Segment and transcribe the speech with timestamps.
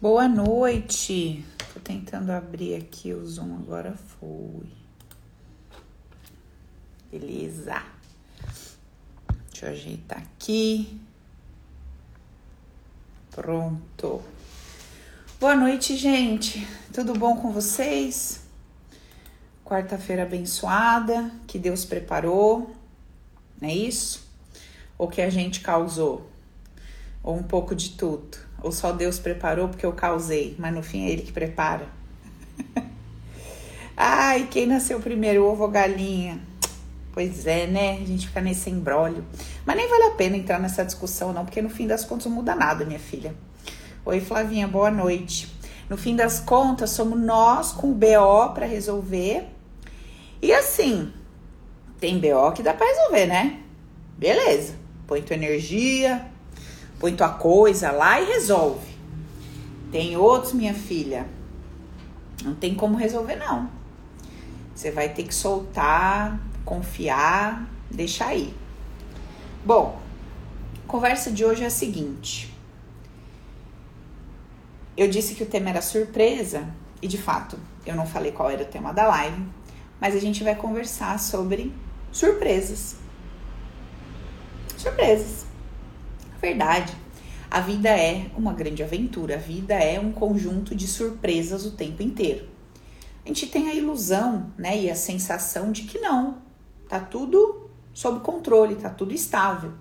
[0.00, 1.44] Boa noite.
[1.74, 4.66] Tô tentando abrir aqui o Zoom agora foi.
[7.10, 7.82] Beleza.
[9.50, 10.98] Deixa eu ajeitar aqui.
[13.30, 14.22] Pronto.
[15.38, 16.66] Boa noite, gente.
[16.94, 18.40] Tudo bom com vocês?
[19.62, 22.74] Quarta-feira abençoada, que Deus preparou,
[23.60, 24.26] não é isso?
[24.96, 26.26] Ou que a gente causou?
[27.22, 28.49] Ou um pouco de tudo?
[28.62, 31.86] Ou só Deus preparou porque eu causei, mas no fim é Ele que prepara?
[33.96, 36.40] Ai, quem nasceu primeiro, ovo ou galinha?
[37.12, 37.98] Pois é, né?
[38.00, 39.24] A gente fica nesse embrólio.
[39.64, 42.32] Mas nem vale a pena entrar nessa discussão, não, porque no fim das contas não
[42.32, 43.34] muda nada, minha filha.
[44.04, 45.54] Oi, Flavinha, boa noite.
[45.88, 49.48] No fim das contas, somos nós com o BO para resolver
[50.42, 51.12] e assim,
[51.98, 53.60] tem BO que dá pra resolver, né?
[54.16, 54.74] Beleza.
[55.06, 56.24] Põe tua energia,
[57.00, 58.94] põe tua coisa lá e resolve.
[59.90, 61.26] Tem outros, minha filha,
[62.44, 63.68] não tem como resolver, não.
[64.74, 68.54] Você vai ter que soltar, confiar, deixar aí.
[69.64, 70.00] Bom,
[70.84, 72.54] a conversa de hoje é a seguinte.
[74.96, 76.68] Eu disse que o tema era surpresa
[77.02, 79.42] e de fato eu não falei qual era o tema da live,
[79.98, 81.74] mas a gente vai conversar sobre
[82.12, 82.96] surpresas.
[84.76, 85.49] Surpresas.
[86.40, 86.92] Verdade.
[87.50, 92.02] A vida é uma grande aventura, a vida é um conjunto de surpresas o tempo
[92.02, 92.48] inteiro.
[93.24, 96.38] A gente tem a ilusão, né, e a sensação de que não,
[96.88, 99.72] tá tudo sob controle, tá tudo estável.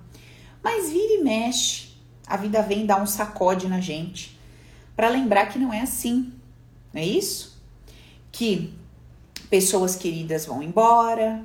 [0.63, 1.89] Mas vira e mexe,
[2.27, 4.37] a vida vem dar um sacode na gente
[4.95, 6.33] para lembrar que não é assim,
[6.93, 7.61] não é isso?
[8.31, 8.73] Que
[9.49, 11.43] pessoas queridas vão embora,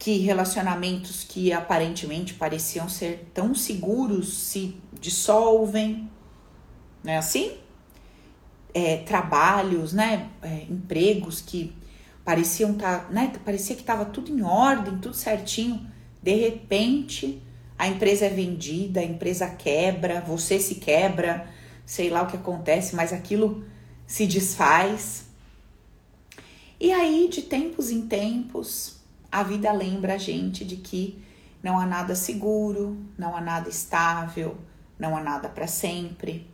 [0.00, 6.08] que relacionamentos que aparentemente pareciam ser tão seguros se dissolvem,
[7.04, 7.58] não é assim?
[8.72, 11.76] É, trabalhos, né, é, empregos que
[12.24, 15.86] pareciam tá, né, parecia que estava tudo em ordem, tudo certinho,
[16.22, 17.42] de repente
[17.76, 21.46] a empresa é vendida, a empresa quebra, você se quebra,
[21.84, 23.64] sei lá o que acontece, mas aquilo
[24.06, 25.26] se desfaz.
[26.78, 28.99] E aí, de tempos em tempos,
[29.30, 31.22] a vida lembra a gente de que
[31.62, 34.56] não há nada seguro, não há nada estável,
[34.98, 36.48] não há nada para sempre.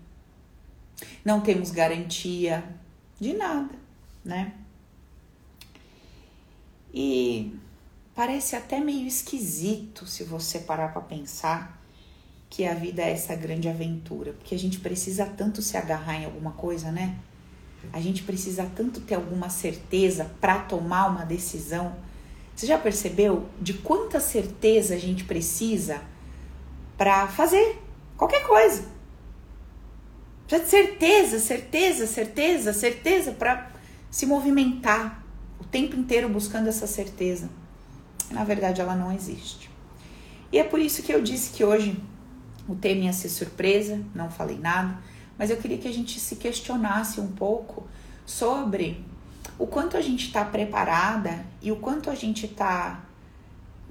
[1.25, 2.65] Não temos garantia
[3.21, 3.75] de nada,
[4.25, 4.55] né?
[6.93, 7.55] E
[8.15, 11.83] parece até meio esquisito se você parar para pensar
[12.49, 16.25] que a vida é essa grande aventura, porque a gente precisa tanto se agarrar em
[16.25, 17.19] alguma coisa, né?
[17.93, 21.95] A gente precisa tanto ter alguma certeza para tomar uma decisão.
[22.57, 26.01] Você já percebeu de quanta certeza a gente precisa
[26.97, 27.79] para fazer
[28.17, 28.85] qualquer coisa?
[30.49, 33.71] Precisa de certeza, certeza, certeza, certeza para
[34.11, 35.23] se movimentar
[35.61, 37.51] o tempo inteiro buscando essa certeza.
[38.31, 39.71] Na verdade, ela não existe.
[40.51, 42.03] E é por isso que eu disse que hoje
[42.67, 44.99] o tema ia ser surpresa, não falei nada
[45.39, 47.87] mas eu queria que a gente se questionasse um pouco
[48.25, 49.05] sobre
[49.59, 53.05] o quanto a gente está preparada e o quanto a gente está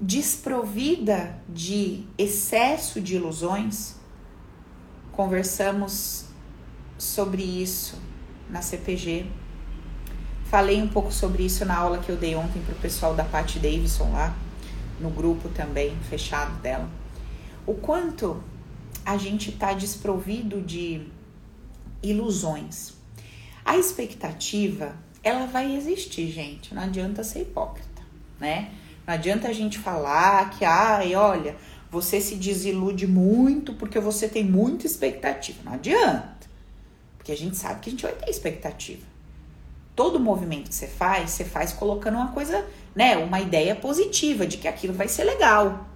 [0.00, 3.94] desprovida de excesso de ilusões.
[5.12, 6.26] Conversamos
[6.98, 7.98] sobre isso
[8.50, 9.26] na CPG.
[10.44, 13.24] Falei um pouco sobre isso na aula que eu dei ontem para o pessoal da
[13.24, 14.34] Pat Davidson lá,
[15.00, 16.88] no grupo também fechado dela.
[17.66, 18.40] O quanto
[19.04, 21.08] a gente está desprovido de
[22.02, 22.94] ilusões.
[23.64, 24.96] A expectativa,
[25.28, 26.72] ela vai existir, gente.
[26.72, 28.02] Não adianta ser hipócrita,
[28.38, 28.70] né?
[29.04, 31.56] Não adianta a gente falar que, ai, olha,
[31.90, 35.58] você se desilude muito porque você tem muita expectativa.
[35.64, 36.46] Não adianta.
[37.18, 39.04] Porque a gente sabe que a gente vai ter expectativa.
[39.96, 42.64] Todo movimento que você faz, você faz colocando uma coisa,
[42.94, 45.88] né, uma ideia positiva de que aquilo vai ser legal,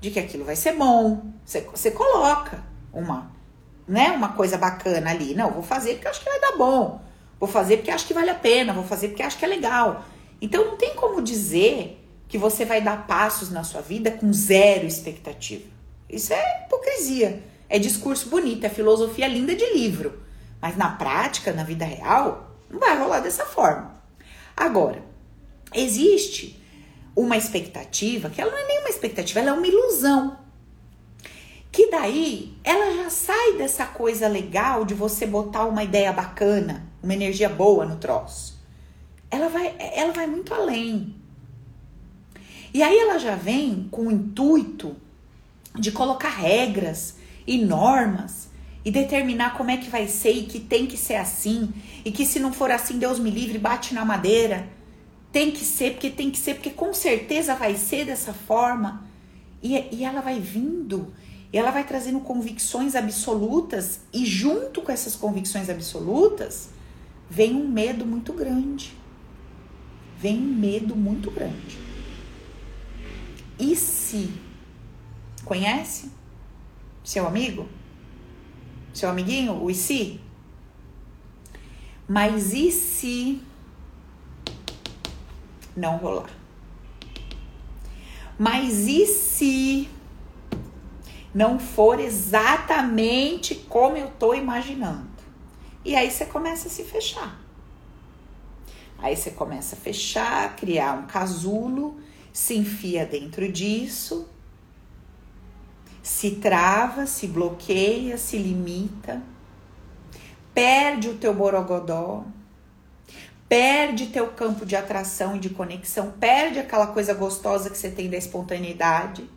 [0.00, 1.32] de que aquilo vai ser bom.
[1.44, 2.62] Você, você coloca
[2.92, 3.34] uma
[3.88, 5.34] né, uma coisa bacana ali.
[5.34, 7.05] Não, vou fazer porque acho que vai dar bom.
[7.38, 8.72] Vou fazer porque acho que vale a pena.
[8.72, 10.04] Vou fazer porque acho que é legal.
[10.40, 14.86] Então não tem como dizer que você vai dar passos na sua vida com zero
[14.86, 15.64] expectativa.
[16.08, 17.42] Isso é hipocrisia.
[17.68, 20.20] É discurso bonito, é filosofia linda de livro.
[20.60, 24.00] Mas na prática, na vida real, não vai rolar dessa forma.
[24.56, 25.02] Agora,
[25.74, 26.62] existe
[27.14, 30.38] uma expectativa que ela não é nem uma expectativa, ela é uma ilusão
[31.76, 37.14] que daí ela já sai dessa coisa legal de você botar uma ideia bacana, uma
[37.14, 38.60] energia boa no troço.
[39.30, 41.14] Ela vai, ela vai muito além.
[42.74, 44.94] E aí ela já vem com o intuito
[45.74, 47.16] de colocar regras
[47.46, 48.48] e normas
[48.84, 51.72] e determinar como é que vai ser e que tem que ser assim,
[52.04, 54.68] e que se não for assim, Deus me livre, bate na madeira.
[55.32, 59.04] Tem que ser, porque tem que ser, porque com certeza vai ser dessa forma.
[59.62, 61.12] E, e ela vai vindo,
[61.52, 66.75] e ela vai trazendo convicções absolutas, e junto com essas convicções absolutas,
[67.28, 68.94] vem um medo muito grande.
[70.18, 71.78] Vem um medo muito grande.
[73.58, 74.32] E se?
[75.44, 76.10] Conhece?
[77.04, 77.68] Seu amigo?
[78.92, 80.20] Seu amiguinho, o e se?
[82.08, 83.42] Mas e se
[85.76, 86.30] não rolar?
[88.38, 89.88] Mas e se
[91.34, 95.15] não for exatamente como eu tô imaginando?
[95.86, 97.40] E aí você começa a se fechar.
[98.98, 102.00] Aí você começa a fechar, criar um casulo,
[102.32, 104.28] se enfia dentro disso
[106.06, 109.20] se trava, se bloqueia, se limita,
[110.54, 112.24] perde o teu borogodó,
[113.48, 118.08] perde teu campo de atração e de conexão, perde aquela coisa gostosa que você tem
[118.08, 119.28] da espontaneidade.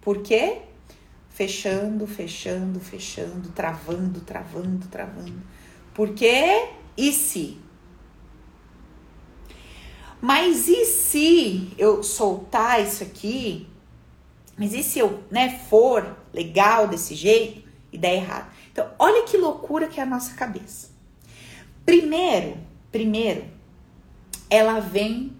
[0.00, 0.62] Por quê?
[1.36, 5.42] Fechando, fechando, fechando, travando, travando, travando.
[5.94, 6.70] Por quê?
[6.96, 7.58] E se?
[10.20, 13.68] Mas e se eu soltar isso aqui
[14.56, 17.62] mas e se eu, né, for legal desse jeito
[17.92, 18.50] e der errado?
[18.72, 20.90] Então, olha que loucura que é a nossa cabeça.
[21.84, 22.56] Primeiro,
[22.90, 23.44] primeiro,
[24.48, 25.35] ela vem.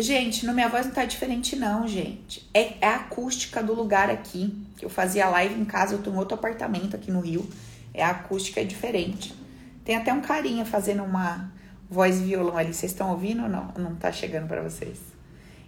[0.00, 2.48] Gente, no minha voz não tá diferente, não, gente.
[2.54, 4.66] É, é a acústica do lugar aqui.
[4.80, 7.46] Eu fazia live em casa, eu tenho outro apartamento aqui no Rio.
[7.92, 9.34] É a acústica é diferente.
[9.84, 11.52] Tem até um carinha fazendo uma
[11.90, 12.72] voz violão ali.
[12.72, 13.74] Vocês estão ouvindo ou não?
[13.76, 14.98] Não tá chegando para vocês.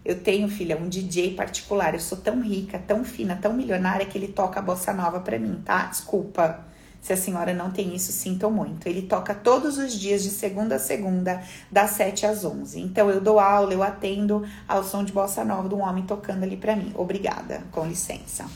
[0.03, 1.93] Eu tenho, filha, um DJ particular.
[1.93, 5.39] Eu sou tão rica, tão fina, tão milionária que ele toca a bossa nova pra
[5.39, 5.85] mim, tá?
[5.85, 6.72] Desculpa.
[7.03, 8.87] Se a senhora não tem isso, sinto muito.
[8.87, 12.81] Ele toca todos os dias, de segunda a segunda, das 7 às 11.
[12.81, 16.45] Então eu dou aula, eu atendo ao som de bossa nova de um homem tocando
[16.45, 16.93] ali pra mim.
[16.95, 18.47] Obrigada, com licença.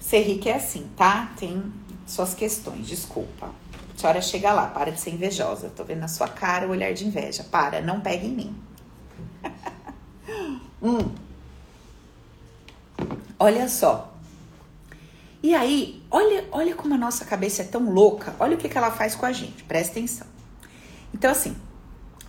[0.00, 1.32] Ser rica é assim, tá?
[1.38, 1.72] Tem
[2.04, 3.46] suas questões, desculpa.
[3.94, 5.70] A senhora chega lá, para de ser invejosa.
[5.70, 7.44] Tô vendo na sua cara o olhar de inveja.
[7.44, 8.56] Para, não pegue em mim.
[10.82, 11.14] Hum.
[13.38, 14.14] Olha só.
[15.42, 18.34] E aí, olha, olha como a nossa cabeça é tão louca.
[18.38, 19.62] Olha o que, que ela faz com a gente.
[19.64, 20.26] Presta atenção.
[21.14, 21.56] Então, assim,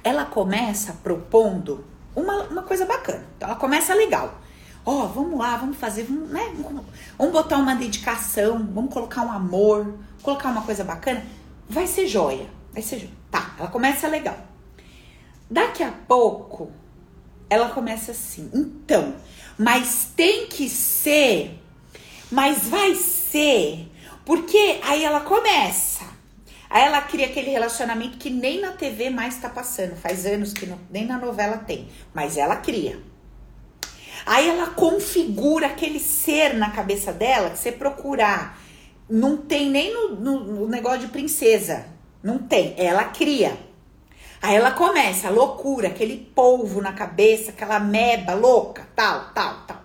[0.04, 1.86] ela começa propondo
[2.16, 3.26] uma, uma coisa bacana.
[3.38, 4.40] Então, ela começa legal.
[4.86, 6.52] Ó, oh, vamos lá, vamos fazer, vamos, né?
[7.18, 9.94] Vamos botar uma dedicação, vamos colocar um amor,
[10.24, 11.24] colocar uma coisa bacana.
[11.70, 12.50] Vai ser joia.
[12.74, 13.14] Vai ser joia.
[13.30, 14.38] Tá, ela começa legal.
[15.50, 16.72] Daqui a pouco,
[17.50, 18.50] ela começa assim.
[18.54, 19.14] Então,
[19.58, 21.62] mas tem que ser,
[22.32, 23.21] mas vai ser,
[24.26, 26.04] porque aí ela começa.
[26.70, 29.96] Aí ela cria aquele relacionamento que nem na TV mais tá passando.
[29.96, 33.00] Faz anos que não, nem na novela tem, mas ela cria.
[34.26, 38.60] Aí ela configura aquele ser na cabeça dela que você procurar.
[39.10, 41.88] Não tem nem no, no, no negócio de princesa.
[42.24, 42.74] Não tem.
[42.78, 43.58] Ela cria.
[44.42, 49.81] Aí ela começa, a loucura, aquele polvo na cabeça, aquela meba louca, tal, tal, tal.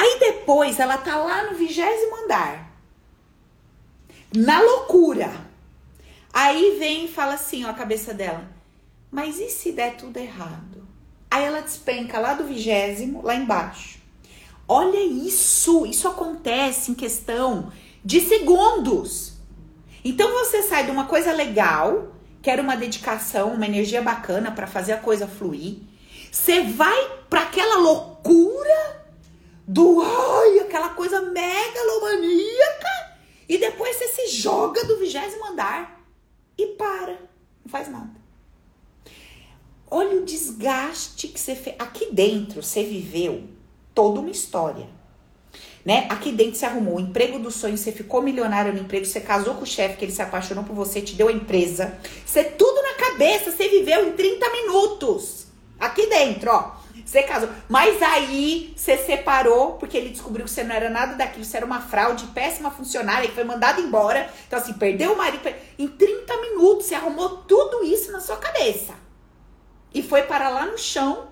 [0.00, 2.72] Aí depois ela tá lá no vigésimo andar,
[4.34, 5.30] na loucura.
[6.32, 8.50] Aí vem e fala assim, ó, a cabeça dela,
[9.10, 10.88] mas e se der tudo errado?
[11.30, 13.98] Aí ela despenca lá do vigésimo, lá embaixo.
[14.66, 17.70] Olha isso, isso acontece em questão
[18.02, 19.34] de segundos.
[20.02, 24.94] Então você sai de uma coisa legal, quero uma dedicação, uma energia bacana para fazer
[24.94, 25.76] a coisa fluir.
[26.32, 28.99] Você vai para aquela loucura
[29.72, 33.16] do ai, aquela coisa megalomaníaca
[33.48, 36.04] e depois você se joga do vigésimo andar
[36.58, 37.12] e para,
[37.64, 38.20] não faz nada.
[39.90, 41.76] Olha o desgaste que você fez.
[41.78, 43.44] Aqui dentro você viveu
[43.94, 44.88] toda uma história
[45.84, 46.06] né?
[46.10, 49.54] Aqui dentro você arrumou o emprego do sonho, você ficou milionário no emprego, você casou
[49.54, 51.98] com o chefe que ele se apaixonou por você, te deu a empresa.
[52.24, 55.46] Você tudo na cabeça, você viveu em 30 minutos.
[55.78, 56.79] Aqui dentro, ó.
[57.10, 57.48] Você casou.
[57.68, 61.66] Mas aí você separou porque ele descobriu que você não era nada daquilo, você era
[61.66, 64.30] uma fraude, péssima funcionária, e foi mandado embora.
[64.46, 65.42] Então, assim, perdeu o marido.
[65.76, 68.94] Em 30 minutos você arrumou tudo isso na sua cabeça.
[69.92, 71.26] E foi para lá no chão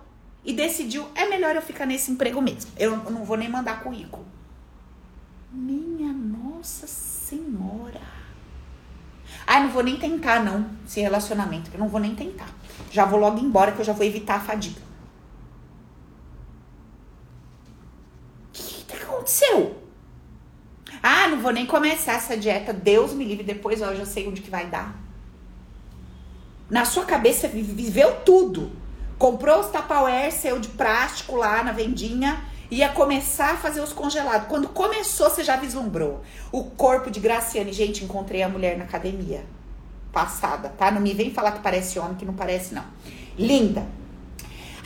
[0.44, 2.72] e decidiu: é melhor eu ficar nesse emprego mesmo.
[2.76, 4.26] Eu não vou nem mandar currículo.
[5.52, 8.00] Minha Nossa Senhora.
[9.46, 11.70] Ai, não vou nem tentar, não, esse relacionamento.
[11.72, 12.48] Eu não vou nem tentar.
[12.90, 14.88] Já vou logo embora que eu já vou evitar a fadiga.
[18.48, 18.84] O que, que
[19.28, 19.76] aconteceu?
[21.02, 22.72] Ah, não vou nem começar essa dieta.
[22.72, 24.96] Deus me livre, depois ó, eu já sei onde que vai dar.
[26.70, 28.72] Na sua cabeça viveu tudo.
[29.18, 34.48] Comprou os Tupperware seu de plástico lá na vendinha, ia começar a fazer os congelados.
[34.48, 36.22] Quando começou, você já vislumbrou.
[36.52, 39.44] O corpo de Graciane, gente, encontrei a mulher na academia.
[40.12, 40.90] Passada, tá?
[40.90, 42.84] Não me vem falar que parece homem, que não parece, não.
[43.36, 43.86] Linda.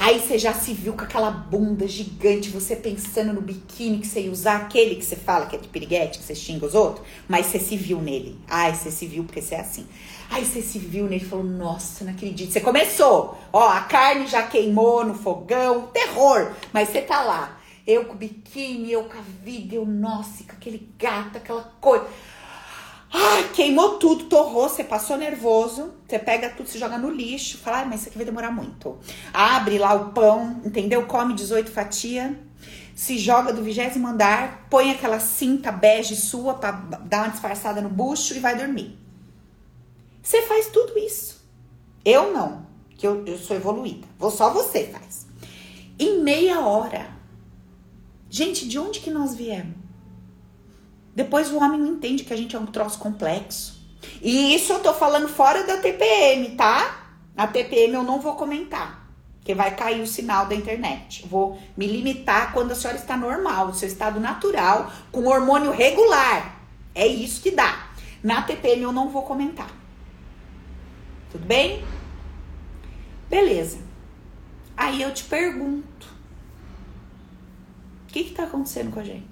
[0.05, 4.23] Aí você já se viu com aquela bunda gigante, você pensando no biquíni que você
[4.23, 7.07] ia usar, aquele que você fala que é de piriguete, que você xinga os outros,
[7.29, 8.37] mas você se viu nele.
[8.49, 9.87] Ai, você se viu porque você é assim.
[10.29, 12.53] Aí você se viu nele e falou: Nossa, não acredito.
[12.53, 17.61] Você começou, ó, a carne já queimou no fogão, terror, mas você tá lá.
[17.87, 22.09] Eu com o biquíni, eu com a vida, eu, nossa, com aquele gato, aquela coisa.
[23.15, 27.79] Ai, queimou tudo, torrou, você passou nervoso, você pega tudo, se joga no lixo, fala,
[27.79, 28.99] ai, mas isso aqui vai demorar muito.
[29.35, 31.07] Abre lá o pão, entendeu?
[31.07, 32.33] Come 18 fatias,
[32.95, 37.91] se joga do vigésimo andar, põe aquela cinta bege sua pra dar uma disfarçada no
[37.91, 38.99] bucho e vai dormir.
[40.23, 41.45] Você faz tudo isso.
[42.05, 42.67] Eu não,
[42.97, 44.07] que eu, eu sou evoluída.
[44.19, 45.27] Vou só você faz.
[45.99, 47.11] Em meia hora.
[48.31, 49.82] Gente, de onde que nós viemos?
[51.15, 53.81] Depois o homem não entende que a gente é um troço complexo.
[54.21, 57.03] E isso eu tô falando fora da TPM, tá?
[57.37, 61.27] A TPM eu não vou comentar, porque vai cair o sinal da internet.
[61.27, 66.61] Vou me limitar quando a senhora está normal, o seu estado natural, com hormônio regular.
[66.95, 67.91] É isso que dá.
[68.23, 69.71] Na TPM eu não vou comentar.
[71.31, 71.83] Tudo bem?
[73.29, 73.79] Beleza.
[74.77, 76.07] Aí eu te pergunto:
[78.05, 79.32] o que está acontecendo com a gente?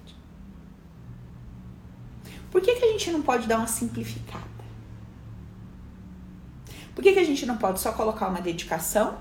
[2.51, 4.51] Por que, que a gente não pode dar uma simplificada?
[6.93, 9.17] Por que, que a gente não pode só colocar uma dedicação,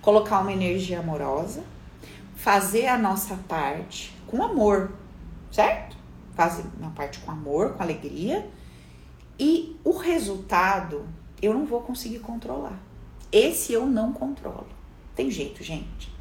[0.00, 1.64] colocar uma energia amorosa,
[2.36, 4.92] fazer a nossa parte com amor,
[5.50, 5.96] certo?
[6.34, 8.48] Fazer uma parte com amor, com alegria,
[9.38, 11.04] e o resultado
[11.42, 12.78] eu não vou conseguir controlar.
[13.32, 14.68] Esse eu não controlo.
[15.16, 16.16] Tem jeito, gente.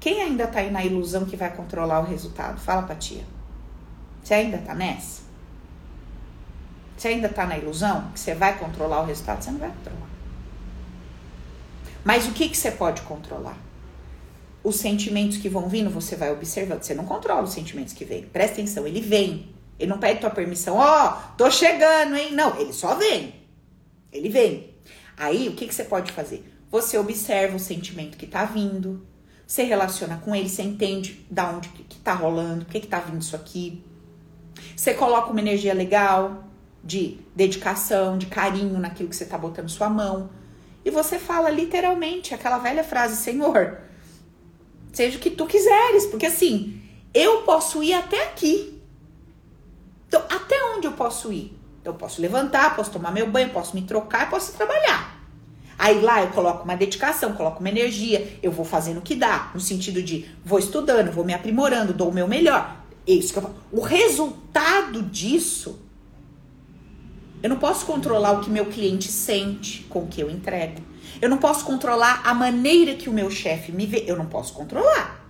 [0.00, 2.58] Quem ainda tá aí na ilusão que vai controlar o resultado?
[2.58, 3.24] Fala pra tia.
[4.22, 5.22] Você ainda tá nessa?
[6.96, 9.42] Você ainda tá na ilusão que você vai controlar o resultado?
[9.42, 10.10] Você não vai controlar.
[12.04, 13.56] Mas o que, que você pode controlar?
[14.62, 16.82] Os sentimentos que vão vindo, você vai observando.
[16.82, 18.24] Você não controla os sentimentos que vêm.
[18.24, 19.54] Presta atenção, ele vem.
[19.78, 20.76] Ele não pede tua permissão.
[20.76, 22.32] Ó, oh, tô chegando, hein?
[22.32, 23.34] Não, ele só vem.
[24.12, 24.74] Ele vem.
[25.16, 26.44] Aí, o que, que você pode fazer?
[26.70, 29.06] Você observa o sentimento que tá vindo.
[29.46, 32.86] Você relaciona com ele, você entende da onde que, que tá rolando, por que, que
[32.86, 33.82] tá vindo isso aqui.
[34.76, 36.44] Você coloca uma energia legal
[36.82, 40.30] de dedicação, de carinho naquilo que você está botando sua mão.
[40.84, 43.78] E você fala literalmente aquela velha frase: Senhor,
[44.92, 46.06] seja o que tu quiseres.
[46.06, 46.80] Porque assim,
[47.12, 48.80] eu posso ir até aqui.
[50.08, 51.56] Então, até onde eu posso ir?
[51.84, 55.18] Eu posso levantar, posso tomar meu banho, posso me trocar, posso trabalhar.
[55.78, 59.50] Aí lá eu coloco uma dedicação, coloco uma energia, eu vou fazendo o que dá,
[59.54, 62.76] no sentido de vou estudando, vou me aprimorando, dou o meu melhor.
[63.08, 63.54] É isso que eu falo.
[63.72, 64.49] O resultado
[65.10, 65.80] disso,
[67.42, 70.82] eu não posso controlar o que meu cliente sente com o que eu entrego.
[71.20, 74.04] Eu não posso controlar a maneira que o meu chefe me vê.
[74.06, 75.26] Eu não posso controlar.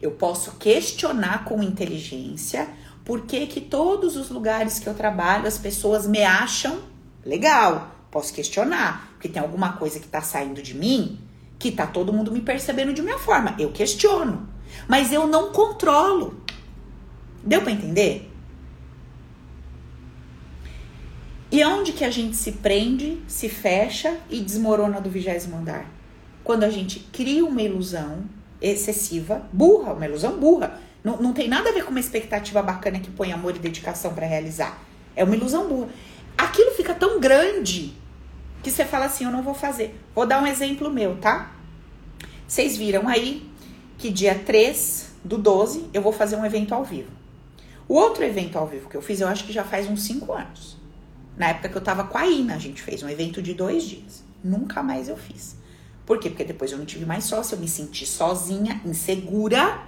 [0.00, 2.68] Eu posso questionar com inteligência
[3.04, 6.80] por que, que todos os lugares que eu trabalho as pessoas me acham
[7.24, 7.92] legal.
[8.10, 11.20] Posso questionar, porque tem alguma coisa que tá saindo de mim
[11.58, 13.54] que tá todo mundo me percebendo de minha forma.
[13.58, 14.48] Eu questiono,
[14.86, 16.40] mas eu não controlo.
[17.42, 18.30] Deu para entender?
[21.56, 25.90] E onde que a gente se prende, se fecha e desmorona do vigésimo andar?
[26.44, 28.24] Quando a gente cria uma ilusão
[28.60, 30.78] excessiva, burra, uma ilusão burra.
[31.02, 34.12] Não, não tem nada a ver com uma expectativa bacana que põe amor e dedicação
[34.12, 34.78] para realizar.
[35.16, 35.88] É uma ilusão burra.
[36.36, 37.94] Aquilo fica tão grande
[38.62, 39.98] que você fala assim: eu não vou fazer.
[40.14, 41.56] Vou dar um exemplo meu, tá?
[42.46, 43.50] Vocês viram aí
[43.96, 47.12] que dia 3 do 12 eu vou fazer um evento ao vivo.
[47.88, 50.30] O outro evento ao vivo que eu fiz, eu acho que já faz uns 5
[50.34, 50.75] anos.
[51.36, 53.84] Na época que eu tava com a Ina, a gente fez um evento de dois
[53.84, 54.24] dias.
[54.42, 55.56] Nunca mais eu fiz.
[56.06, 56.30] Por quê?
[56.30, 59.82] Porque depois eu não tive mais sócio, eu me senti sozinha, insegura.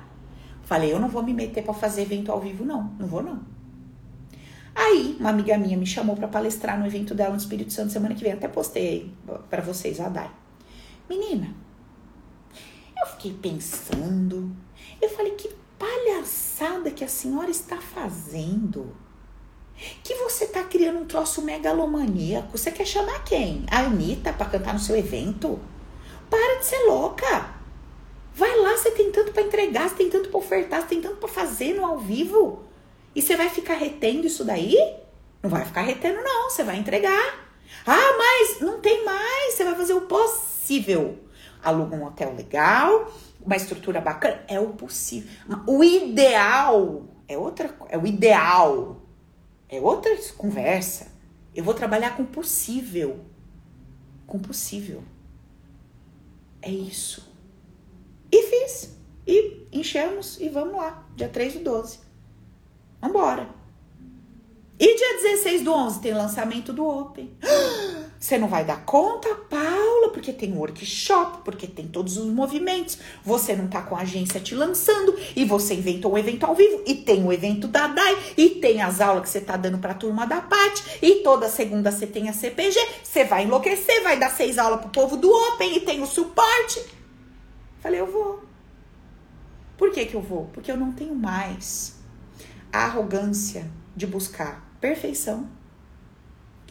[0.65, 2.93] Falei, eu não vou me meter para fazer evento ao vivo, não.
[2.99, 3.41] Não vou, não.
[4.75, 8.15] Aí, uma amiga minha me chamou para palestrar no evento dela no Espírito Santo semana
[8.15, 8.33] que vem.
[8.33, 9.13] Até postei
[9.49, 10.31] para vocês, a Dai.
[11.09, 11.55] Menina,
[13.01, 14.55] eu fiquei pensando.
[15.01, 18.95] Eu falei, que palhaçada que a senhora está fazendo?
[20.03, 22.57] Que você está criando um troço megalomaníaco.
[22.57, 23.65] Você quer chamar quem?
[23.71, 25.59] A Anitta para cantar no seu evento?
[26.29, 27.57] Para de ser louca.
[28.35, 31.17] Vai lá, você tem tanto para entregar, você tem tanto para ofertar, você tem tanto
[31.17, 32.63] para fazer no ao vivo.
[33.15, 34.77] E você vai ficar retendo isso daí?
[35.43, 36.51] Não vai ficar retendo, não.
[36.51, 37.49] Você vai entregar.
[37.87, 39.55] Ah, mas não tem mais.
[39.55, 41.19] Você vai fazer o possível.
[41.63, 43.13] Aluga um hotel legal,
[43.45, 44.45] uma estrutura bacana.
[44.47, 45.31] É o possível.
[45.67, 49.03] O ideal é outra É o ideal.
[49.69, 51.13] É outra conversa.
[51.55, 53.25] Eu vou trabalhar com possível.
[54.27, 55.03] Com possível.
[56.63, 57.33] É isso.
[58.31, 58.97] E fiz.
[59.27, 61.07] E enchemos e vamos lá.
[61.15, 62.01] Dia 3 do 12.
[63.01, 63.49] Vambora.
[64.79, 67.37] E dia 16 do 11 tem lançamento do Open.
[68.19, 69.78] Você não vai dar conta, Paula,
[70.19, 72.99] porque tem workshop, porque tem todos os movimentos.
[73.25, 76.83] Você não tá com a agência te lançando e você inventou um evento ao vivo
[76.85, 79.95] e tem o evento da DAI e tem as aulas que você tá dando pra
[79.95, 82.77] turma da Pati e toda segunda você tem a CPG.
[83.01, 86.85] Você vai enlouquecer, vai dar seis aulas pro povo do Open e tem o suporte.
[87.79, 88.43] Falei, eu vou.
[89.77, 90.47] Por que que eu vou?
[90.47, 91.95] Porque eu não tenho mais
[92.73, 95.49] a arrogância de buscar perfeição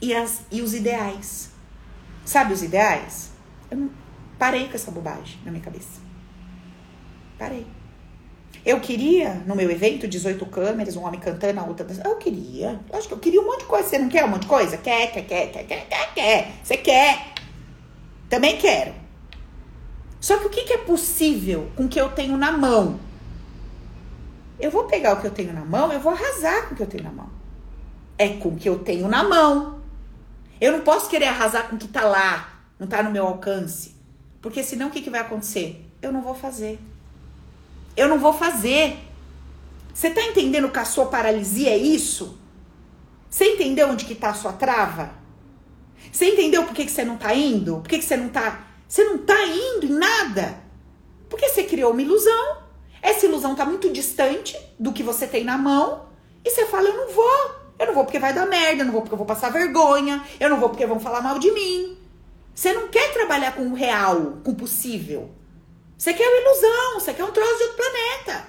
[0.02, 1.56] e, as, e os ideais.
[2.26, 3.37] Sabe os ideais?
[3.70, 3.90] Eu não,
[4.38, 6.02] parei com essa bobagem na minha cabeça.
[7.38, 7.66] Parei.
[8.66, 12.10] Eu queria, no meu evento, 18 câmeras, um homem cantando, a outra dançando.
[12.10, 12.80] Eu queria.
[12.92, 13.88] Acho que eu queria um monte de coisa.
[13.88, 14.78] Você não quer um monte de coisa?
[14.78, 16.52] Quer, quer, quer, quer, quer, quer, quer.
[16.64, 17.34] Você quer.
[18.30, 18.94] Também quero.
[20.20, 23.00] Só que o que, que é possível com o que eu tenho na mão?
[24.60, 26.84] Eu vou pegar o que eu tenho na mão, eu vou arrasar com o que
[26.84, 27.30] eu tenho na mão.
[28.18, 29.80] É com o que eu tenho na mão.
[30.60, 33.96] Eu não posso querer arrasar com o que tá lá, não tá no meu alcance.
[34.42, 35.86] Porque senão o que, que vai acontecer?
[36.02, 36.80] Eu não vou fazer.
[37.96, 38.98] Eu não vou fazer.
[39.94, 42.40] Você tá entendendo que a sua paralisia é isso?
[43.30, 45.12] Você entendeu onde que tá a sua trava?
[46.12, 47.78] Você entendeu por que, que você não tá indo?
[47.78, 48.68] Por que, que você não tá.
[48.88, 50.62] Você não tá indo em nada?
[51.30, 52.58] Porque você criou uma ilusão.
[53.02, 56.06] Essa ilusão tá muito distante do que você tem na mão.
[56.46, 57.52] E você fala, eu não vou.
[57.80, 60.24] Eu não vou porque vai dar merda, eu não vou porque eu vou passar vergonha,
[60.40, 61.98] eu não vou porque vão falar mal de mim.
[62.58, 65.30] Você não quer trabalhar com o real, com o possível.
[65.96, 68.48] Você quer uma ilusão, você quer um troço de outro planeta.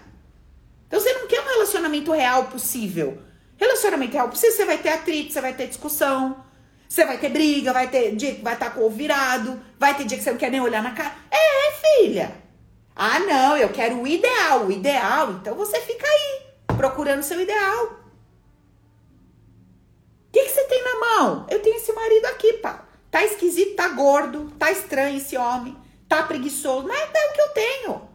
[0.86, 3.18] Então você não quer um relacionamento real possível.
[3.58, 6.42] Relacionamento real possível, você vai ter atrito, você vai ter discussão,
[6.88, 10.04] você vai ter briga, vai ter dia que vai estar com o virado, vai ter
[10.04, 11.14] dia que você não quer nem olhar na cara.
[11.30, 12.34] É, filha.
[12.96, 15.32] Ah, não, eu quero o ideal, o ideal.
[15.32, 16.46] Então você fica aí,
[16.78, 17.84] procurando seu ideal.
[17.84, 17.90] O
[20.32, 21.46] que, que você tem na mão?
[21.50, 22.87] Eu tenho esse marido aqui, pá.
[23.10, 25.76] Tá esquisito, tá gordo, tá estranho esse homem,
[26.08, 28.08] tá preguiçoso, mas é o que eu tenho.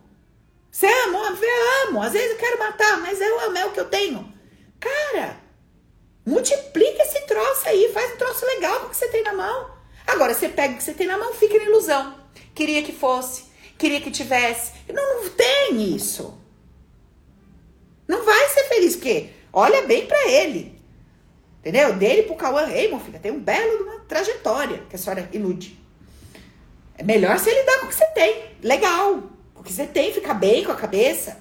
[0.73, 1.19] Você ama?
[1.39, 2.01] Eu amo.
[2.01, 4.33] Às vezes eu quero matar, mas eu amo, é o que eu tenho.
[4.79, 5.37] Cara,
[6.25, 9.71] multiplica esse troço aí, faz um troço legal com o que você tem na mão.
[10.07, 12.15] Agora, você pega o que você tem na mão, fica na ilusão.
[12.55, 13.45] Queria que fosse,
[13.77, 14.73] queria que tivesse.
[14.91, 16.37] Não, não tem isso.
[18.07, 20.72] Não vai ser feliz, porque olha bem para ele.
[21.63, 21.95] Entendeu?
[21.95, 25.79] Dele pro Cauã Raymond, filha, tem um belo uma trajetória que a senhora ilude.
[26.97, 28.51] É melhor você lidar com o que você tem.
[28.61, 29.23] Legal.
[29.55, 31.39] O que você tem, fica bem com a cabeça.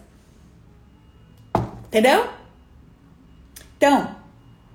[1.87, 2.31] Entendeu?
[3.77, 4.15] Então,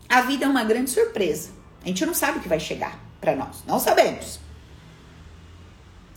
[0.10, 1.52] a vida é uma grande surpresa.
[1.82, 3.64] A gente não sabe o que vai chegar para nós.
[3.66, 4.42] Não sabemos.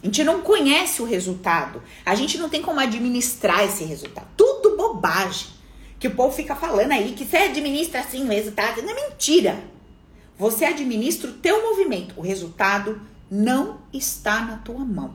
[0.02, 1.80] A gente não conhece o resultado.
[2.04, 4.26] A gente não tem como administrar esse resultado.
[4.36, 5.59] Tudo bobagem
[6.00, 8.80] que o povo fica falando aí que você administra assim o resultado.
[8.80, 9.62] Não é mentira.
[10.38, 12.14] Você administra o teu movimento.
[12.16, 12.98] O resultado
[13.30, 15.14] não está na tua mão.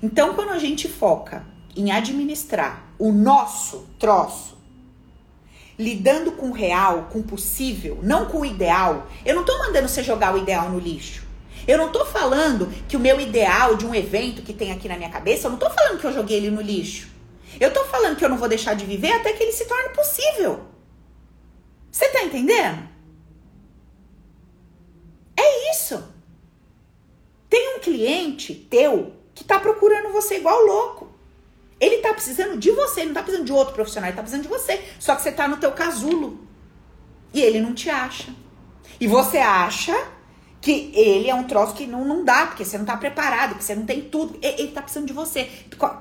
[0.00, 1.44] Então, quando a gente foca
[1.76, 4.56] em administrar o nosso troço,
[5.76, 9.88] lidando com o real, com o possível, não com o ideal, eu não tô mandando
[9.88, 11.24] você jogar o ideal no lixo.
[11.66, 14.96] Eu não tô falando que o meu ideal de um evento que tem aqui na
[14.96, 17.09] minha cabeça, eu não tô falando que eu joguei ele no lixo.
[17.60, 19.90] Eu tô falando que eu não vou deixar de viver até que ele se torne
[19.90, 20.64] possível.
[21.92, 22.88] Você tá entendendo?
[25.36, 26.02] É isso.
[27.50, 31.12] Tem um cliente teu que tá procurando você igual louco.
[31.78, 34.48] Ele tá precisando de você, não tá precisando de outro profissional, ele tá precisando de
[34.48, 34.82] você.
[34.98, 36.46] Só que você tá no teu casulo.
[37.32, 38.34] E ele não te acha.
[38.98, 39.94] E você acha
[40.60, 43.64] que ele é um troço que não, não dá, porque você não tá preparado, porque
[43.64, 44.38] você não tem tudo.
[44.42, 45.48] Ele, ele tá precisando de você.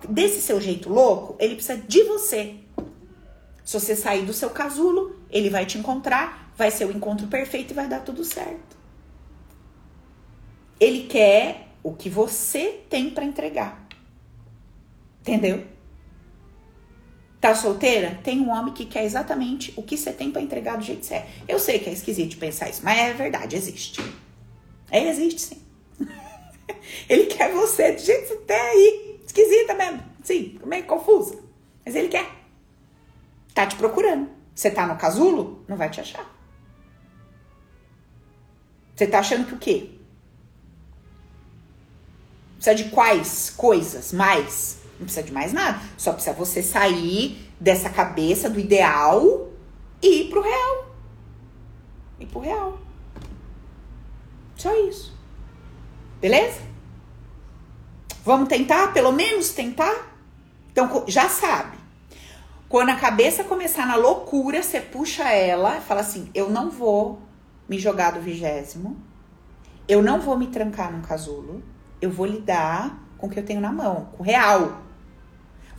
[0.10, 2.56] Desse seu jeito louco, ele precisa de você.
[3.63, 7.72] Se você sair do seu casulo, ele vai te encontrar, vai ser o encontro perfeito
[7.72, 8.78] e vai dar tudo certo.
[10.80, 13.88] Ele quer o que você tem para entregar.
[15.22, 15.65] Entendeu?
[17.39, 18.19] Tá solteira?
[18.24, 21.15] Tem um homem que quer exatamente o que você tem para entregar do jeito você
[21.15, 21.28] é.
[21.48, 24.02] Eu sei que é esquisito pensar isso, mas é verdade, existe.
[24.91, 25.62] É, existe sim.
[27.08, 29.19] ele quer você do jeito você tá aí.
[29.25, 30.04] Esquisita mesmo.
[30.23, 31.38] Sim, meio confusa.
[31.86, 32.30] Mas ele quer.
[33.54, 34.30] Tá te procurando.
[34.56, 35.63] Você tá no casulo?
[35.67, 36.25] Não vai te achar.
[38.95, 39.91] Você tá achando que o quê?
[42.56, 44.80] Precisa de quais coisas mais?
[44.99, 45.80] Não precisa de mais nada.
[45.97, 49.49] Só precisa você sair dessa cabeça do ideal
[50.02, 50.95] e ir pro real.
[52.19, 52.78] Ir pro real.
[54.60, 55.17] Só isso.
[56.19, 56.60] Beleza?
[58.26, 58.91] Vamos tentar?
[58.91, 60.13] Pelo menos tentar?
[60.69, 61.78] Então, já sabe.
[62.67, 67.22] Quando a cabeça começar na loucura, você puxa ela e fala assim: eu não vou
[67.69, 68.98] me jogar do vigésimo,
[69.88, 71.63] eu não vou me trancar num casulo,
[72.02, 74.82] eu vou lidar com o que eu tenho na mão, com o real.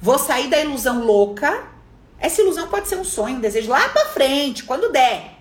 [0.00, 1.64] Vou sair da ilusão louca.
[2.18, 5.39] Essa ilusão pode ser um sonho, um desejo lá pra frente, quando der.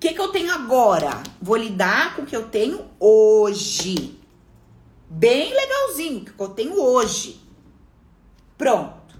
[0.00, 1.22] O que, que eu tenho agora?
[1.42, 4.18] Vou lidar com o que eu tenho hoje.
[5.10, 7.38] Bem legalzinho, que eu tenho hoje.
[8.56, 9.14] Pronto.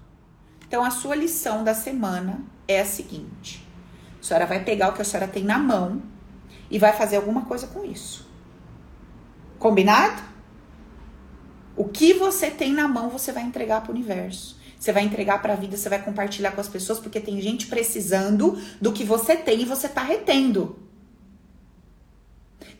[0.67, 3.63] Então, a sua lição da semana é a seguinte:
[4.19, 6.01] a senhora vai pegar o que a senhora tem na mão
[6.71, 8.27] e vai fazer alguma coisa com isso.
[9.59, 10.23] Combinado?
[11.77, 14.59] O que você tem na mão, você vai entregar para o universo.
[14.81, 17.67] Você vai entregar para a vida, você vai compartilhar com as pessoas, porque tem gente
[17.67, 20.79] precisando do que você tem e você tá retendo.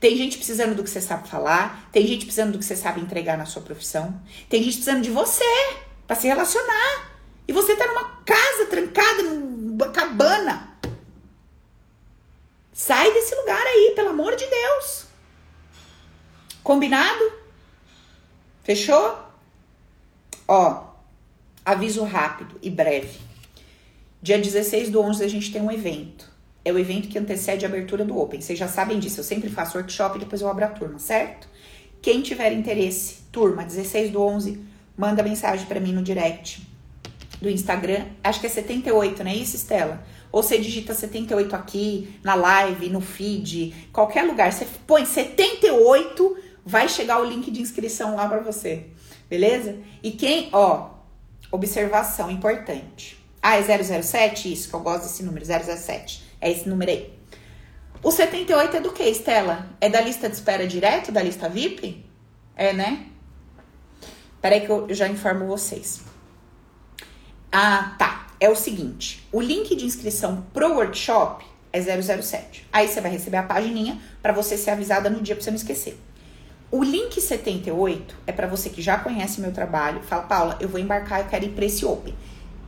[0.01, 3.03] Tem gente precisando do que você sabe falar, tem gente precisando do que você sabe
[3.03, 5.45] entregar na sua profissão, tem gente precisando de você
[6.07, 7.11] para se relacionar.
[7.47, 10.79] E você tá numa casa trancada, numa cabana.
[12.73, 15.05] Sai desse lugar aí, pelo amor de Deus.
[16.63, 17.31] Combinado?
[18.63, 19.19] Fechou?
[20.49, 20.90] Ó,
[21.65, 23.19] aviso rápido e breve.
[24.23, 26.29] Dia 16 do 11 a gente tem um evento.
[26.65, 28.41] É o evento que antecede a abertura do Open.
[28.41, 29.21] Vocês já sabem disso.
[29.21, 31.49] Eu sempre faço workshop e depois eu abro a turma, certo?
[32.03, 34.61] Quem tiver interesse, turma, 16 do 11,
[34.97, 36.67] manda mensagem para mim no direct
[37.41, 38.07] do Instagram.
[38.23, 40.05] Acho que é 78, não é isso, Estela?
[40.31, 44.53] Ou você digita 78 aqui, na live, no feed, qualquer lugar.
[44.53, 48.87] Você põe 78, vai chegar o link de inscrição lá para você.
[49.29, 49.79] Beleza?
[50.03, 50.90] E quem, ó,
[51.51, 53.19] observação importante.
[53.43, 54.53] Ah, é 007?
[54.53, 56.25] Isso, que eu gosto desse número, 007.
[56.41, 57.13] É esse número aí.
[58.03, 59.69] O 78 é do que, Estela?
[59.81, 62.05] É da lista de espera direto, da lista VIP?
[62.57, 63.07] É, né?
[64.41, 66.01] Peraí que eu já informo vocês.
[67.53, 68.29] Ah, tá.
[68.39, 72.67] É o seguinte: o link de inscrição pro workshop é 007.
[72.73, 75.57] Aí você vai receber a pagininha para você ser avisada no dia para você não
[75.57, 75.99] esquecer.
[76.73, 80.79] O link 78 é para você que já conhece meu trabalho, fala, Paula, eu vou
[80.79, 82.15] embarcar, eu quero ir para esse Open.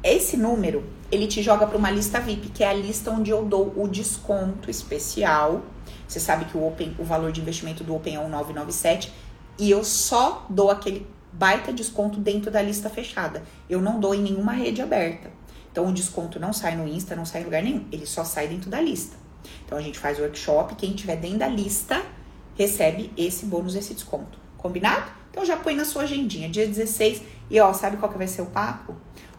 [0.03, 3.45] Esse número, ele te joga para uma lista VIP, que é a lista onde eu
[3.45, 5.63] dou o desconto especial.
[6.09, 9.13] Você sabe que o Open, o valor de investimento do Open é 1997
[9.57, 13.45] e eu só dou aquele baita desconto dentro da lista fechada.
[13.71, 15.31] Eu não dou em nenhuma rede aberta.
[15.71, 18.49] Então o desconto não sai no Insta, não sai em lugar nenhum, ele só sai
[18.49, 19.17] dentro da lista.
[19.65, 22.03] Então a gente faz o workshop, quem tiver dentro da lista
[22.55, 24.39] recebe esse bônus, esse desconto.
[24.57, 25.11] Combinado?
[25.31, 27.23] Então já põe na sua agendinha, dia 16.
[27.51, 28.95] E ó, sabe qual que vai ser o papo?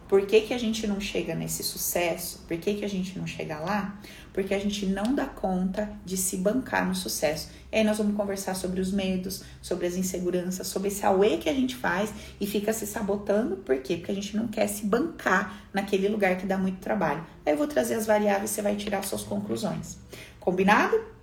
[0.08, 2.44] Por que, que a gente não chega nesse sucesso?
[2.46, 3.98] Por que, que a gente não chega lá?
[4.32, 7.48] Porque a gente não dá conta de se bancar no sucesso.
[7.72, 11.48] E aí nós vamos conversar sobre os medos, sobre as inseguranças, sobre esse auê que
[11.48, 13.56] a gente faz e fica se sabotando.
[13.56, 13.96] Por quê?
[13.96, 17.24] Porque a gente não quer se bancar naquele lugar que dá muito trabalho.
[17.46, 19.96] Aí eu vou trazer as variáveis e você vai tirar suas conclusões.
[20.38, 21.13] Combinado?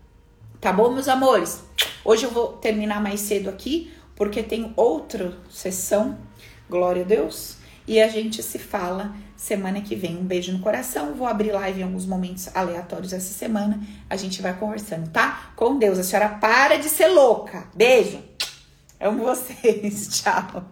[0.62, 1.64] Tá bom, meus amores?
[2.06, 6.20] Hoje eu vou terminar mais cedo aqui, porque tem outra sessão.
[6.70, 10.16] Glória a Deus e a gente se fala semana que vem.
[10.16, 11.16] Um beijo no coração.
[11.16, 13.82] Vou abrir live em alguns momentos aleatórios essa semana.
[14.08, 15.52] A gente vai conversando, tá?
[15.56, 15.98] Com Deus.
[15.98, 17.68] A senhora para de ser louca.
[17.76, 18.22] Beijo.
[19.00, 20.10] Amo vocês.
[20.22, 20.64] Tchau.